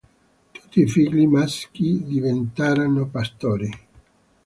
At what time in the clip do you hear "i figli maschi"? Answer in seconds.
0.81-2.03